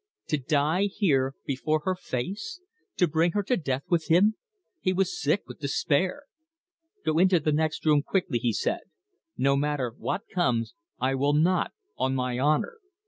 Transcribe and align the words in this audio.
To 0.29 0.37
die 0.39 0.85
here 0.85 1.35
before 1.45 1.81
her 1.81 1.93
face? 1.93 2.59
To 2.97 3.07
bring 3.07 3.33
her 3.33 3.43
to 3.43 3.55
death 3.55 3.83
with 3.87 4.07
him? 4.07 4.33
He 4.79 4.93
was 4.93 5.21
sick 5.21 5.43
with 5.45 5.59
despair. 5.59 6.23
"Go 7.05 7.19
into 7.19 7.39
the 7.39 7.51
next 7.51 7.85
room 7.85 8.01
quickly," 8.01 8.39
he 8.39 8.51
said. 8.51 8.81
"No 9.37 9.55
matter 9.55 9.93
what 9.95 10.21
comes, 10.33 10.73
I 10.99 11.13
will 11.13 11.33
not 11.33 11.73
on 11.99 12.15
my 12.15 12.39
honour!" 12.39 12.79